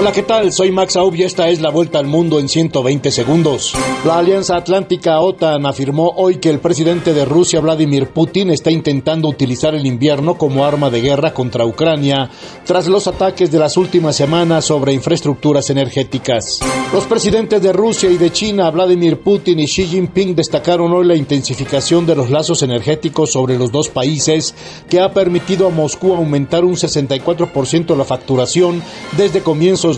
Hola, 0.00 0.12
¿qué 0.12 0.22
tal? 0.22 0.50
Soy 0.50 0.72
Max 0.72 0.96
Aub 0.96 1.14
y 1.14 1.24
esta 1.24 1.50
es 1.50 1.60
la 1.60 1.68
vuelta 1.68 1.98
al 1.98 2.06
mundo 2.06 2.40
en 2.40 2.48
120 2.48 3.10
segundos. 3.10 3.74
La 4.06 4.16
Alianza 4.16 4.56
Atlántica 4.56 5.20
OTAN 5.20 5.66
afirmó 5.66 6.14
hoy 6.16 6.38
que 6.38 6.48
el 6.48 6.58
presidente 6.58 7.12
de 7.12 7.26
Rusia, 7.26 7.60
Vladimir 7.60 8.06
Putin, 8.06 8.48
está 8.48 8.70
intentando 8.70 9.28
utilizar 9.28 9.74
el 9.74 9.84
invierno 9.84 10.38
como 10.38 10.64
arma 10.64 10.88
de 10.88 11.02
guerra 11.02 11.34
contra 11.34 11.66
Ucrania 11.66 12.30
tras 12.64 12.86
los 12.86 13.08
ataques 13.08 13.52
de 13.52 13.58
las 13.58 13.76
últimas 13.76 14.16
semanas 14.16 14.64
sobre 14.64 14.94
infraestructuras 14.94 15.68
energéticas. 15.68 16.60
Los 16.94 17.04
presidentes 17.04 17.60
de 17.60 17.74
Rusia 17.74 18.10
y 18.10 18.16
de 18.16 18.32
China, 18.32 18.70
Vladimir 18.70 19.20
Putin 19.20 19.60
y 19.60 19.66
Xi 19.66 19.84
Jinping, 19.84 20.34
destacaron 20.34 20.90
hoy 20.94 21.04
la 21.04 21.14
intensificación 21.14 22.06
de 22.06 22.16
los 22.16 22.30
lazos 22.30 22.62
energéticos 22.62 23.32
sobre 23.32 23.58
los 23.58 23.70
dos 23.70 23.90
países 23.90 24.54
que 24.88 24.98
ha 24.98 25.12
permitido 25.12 25.66
a 25.66 25.70
Moscú 25.70 26.14
aumentar 26.14 26.64
un 26.64 26.76
64% 26.76 27.94
la 27.94 28.04
facturación 28.06 28.82
desde 29.18 29.42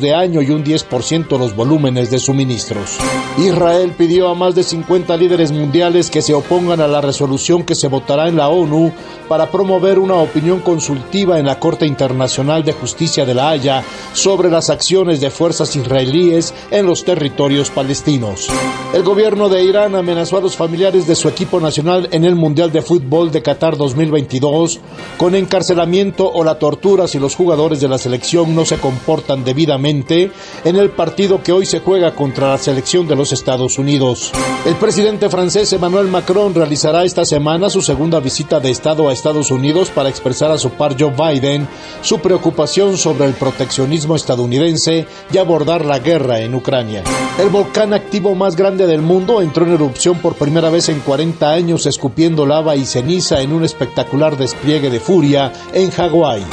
de 0.00 0.14
año 0.14 0.42
y 0.42 0.50
un 0.50 0.64
10% 0.64 1.38
los 1.38 1.54
volúmenes 1.54 2.10
de 2.10 2.18
suministros. 2.18 2.98
Israel 3.38 3.94
pidió 3.96 4.28
a 4.28 4.34
más 4.34 4.54
de 4.54 4.62
50 4.62 5.16
líderes 5.16 5.52
mundiales 5.52 6.10
que 6.10 6.22
se 6.22 6.34
opongan 6.34 6.80
a 6.80 6.88
la 6.88 7.00
resolución 7.00 7.64
que 7.64 7.74
se 7.74 7.88
votará 7.88 8.28
en 8.28 8.36
la 8.36 8.48
ONU 8.48 8.92
para 9.28 9.50
promover 9.50 9.98
una 9.98 10.16
opinión 10.16 10.60
consultiva 10.60 11.38
en 11.38 11.46
la 11.46 11.58
Corte 11.58 11.86
Internacional 11.86 12.64
de 12.64 12.72
Justicia 12.72 13.24
de 13.24 13.34
la 13.34 13.50
Haya 13.50 13.82
sobre 14.12 14.50
las 14.50 14.70
acciones 14.70 15.20
de 15.20 15.30
fuerzas 15.30 15.74
israelíes 15.76 16.54
en 16.70 16.86
los 16.86 17.04
territorios 17.04 17.70
palestinos. 17.70 18.48
El 18.92 19.02
gobierno 19.02 19.48
de 19.48 19.64
Irán 19.64 19.94
amenazó 19.94 20.36
a 20.36 20.40
los 20.42 20.56
familiares 20.56 21.06
de 21.06 21.14
su 21.14 21.28
equipo 21.28 21.60
nacional 21.60 22.08
en 22.12 22.24
el 22.24 22.34
Mundial 22.34 22.72
de 22.72 22.82
Fútbol 22.82 23.30
de 23.30 23.42
Qatar 23.42 23.76
2022 23.76 24.80
con 25.16 25.34
encarcelamiento 25.34 26.30
o 26.30 26.44
la 26.44 26.58
tortura 26.58 27.08
si 27.08 27.18
los 27.18 27.34
jugadores 27.34 27.80
de 27.80 27.88
la 27.88 27.98
selección 27.98 28.54
no 28.54 28.64
se 28.64 28.78
comportan 28.78 29.44
debidamente 29.44 29.71
en 29.74 30.76
el 30.76 30.90
partido 30.90 31.42
que 31.42 31.52
hoy 31.52 31.64
se 31.66 31.80
juega 31.80 32.14
contra 32.14 32.50
la 32.50 32.58
selección 32.58 33.06
de 33.08 33.16
los 33.16 33.32
Estados 33.32 33.78
Unidos. 33.78 34.32
El 34.66 34.76
presidente 34.76 35.30
francés 35.30 35.72
Emmanuel 35.72 36.08
Macron 36.08 36.54
realizará 36.54 37.04
esta 37.04 37.24
semana 37.24 37.70
su 37.70 37.80
segunda 37.80 38.20
visita 38.20 38.60
de 38.60 38.70
Estado 38.70 39.08
a 39.08 39.12
Estados 39.12 39.50
Unidos 39.50 39.90
para 39.90 40.08
expresar 40.08 40.50
a 40.50 40.58
su 40.58 40.70
par 40.70 40.96
Joe 40.98 41.12
Biden 41.16 41.66
su 42.02 42.18
preocupación 42.18 42.96
sobre 42.98 43.26
el 43.26 43.32
proteccionismo 43.34 44.16
estadounidense 44.16 45.06
y 45.32 45.38
abordar 45.38 45.84
la 45.84 45.98
guerra 45.98 46.40
en 46.40 46.54
Ucrania. 46.54 47.02
El 47.38 47.48
volcán 47.48 47.94
activo 47.94 48.34
más 48.34 48.56
grande 48.56 48.86
del 48.86 49.02
mundo 49.02 49.40
entró 49.40 49.64
en 49.64 49.72
erupción 49.72 50.18
por 50.18 50.34
primera 50.34 50.70
vez 50.70 50.88
en 50.88 51.00
40 51.00 51.50
años 51.50 51.86
escupiendo 51.86 52.46
lava 52.46 52.76
y 52.76 52.84
ceniza 52.84 53.40
en 53.40 53.52
un 53.52 53.64
espectacular 53.64 54.36
despliegue 54.36 54.90
de 54.90 55.00
furia 55.00 55.52
en 55.72 55.90
Hawái. 55.90 56.44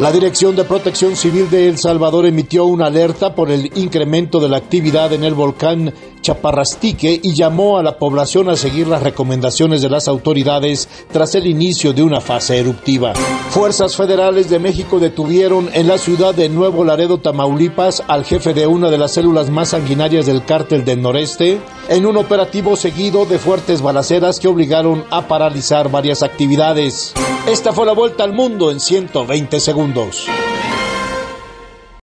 La 0.00 0.12
Dirección 0.12 0.54
de 0.54 0.64
Protección 0.64 1.16
Civil 1.16 1.50
de 1.50 1.68
El 1.68 1.76
Salvador 1.76 2.24
emitió 2.24 2.66
una 2.66 2.86
alerta 2.86 3.34
por 3.34 3.50
el 3.50 3.72
incremento 3.76 4.38
de 4.38 4.48
la 4.48 4.56
actividad 4.56 5.12
en 5.12 5.24
el 5.24 5.34
volcán 5.34 5.92
Chaparrastique 6.28 7.20
y 7.22 7.32
llamó 7.32 7.78
a 7.78 7.82
la 7.82 7.98
población 7.98 8.50
a 8.50 8.56
seguir 8.56 8.86
las 8.86 9.02
recomendaciones 9.02 9.80
de 9.80 9.88
las 9.88 10.08
autoridades 10.08 10.86
tras 11.10 11.34
el 11.34 11.46
inicio 11.46 11.94
de 11.94 12.02
una 12.02 12.20
fase 12.20 12.58
eruptiva. 12.58 13.14
Fuerzas 13.48 13.96
federales 13.96 14.50
de 14.50 14.58
México 14.58 14.98
detuvieron 14.98 15.70
en 15.72 15.88
la 15.88 15.96
ciudad 15.96 16.34
de 16.34 16.50
Nuevo 16.50 16.84
Laredo, 16.84 17.16
Tamaulipas, 17.16 18.02
al 18.08 18.26
jefe 18.26 18.52
de 18.52 18.66
una 18.66 18.90
de 18.90 18.98
las 18.98 19.14
células 19.14 19.48
más 19.48 19.70
sanguinarias 19.70 20.26
del 20.26 20.44
cártel 20.44 20.84
del 20.84 21.00
noreste, 21.00 21.60
en 21.88 22.04
un 22.04 22.18
operativo 22.18 22.76
seguido 22.76 23.24
de 23.24 23.38
fuertes 23.38 23.80
balaceras 23.80 24.38
que 24.38 24.48
obligaron 24.48 25.06
a 25.10 25.28
paralizar 25.28 25.90
varias 25.90 26.22
actividades. 26.22 27.14
Esta 27.48 27.72
fue 27.72 27.86
la 27.86 27.92
vuelta 27.92 28.24
al 28.24 28.34
mundo 28.34 28.70
en 28.70 28.80
120 28.80 29.60
segundos. 29.60 30.28